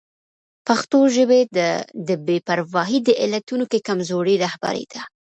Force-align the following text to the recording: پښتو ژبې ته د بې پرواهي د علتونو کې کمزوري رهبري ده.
پښتو 0.67 0.99
ژبې 1.15 1.41
ته 1.55 1.67
د 2.07 2.09
بې 2.25 2.37
پرواهي 2.47 2.99
د 3.03 3.09
علتونو 3.23 3.65
کې 3.71 3.85
کمزوري 3.87 4.35
رهبري 4.43 4.85
ده. 4.91 5.01